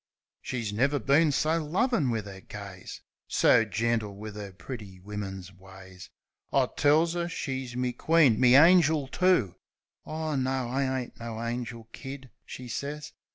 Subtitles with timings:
[0.41, 6.09] She's never been so lovin' wiv 'er gaze; So gentle wiv 'er pretty wimmin's ways.
[6.51, 9.57] I tells 'er she's me queen, me angel, too.
[10.03, 11.87] "Ah, no, I ain't no angel.
[11.91, 13.13] Kid," she says.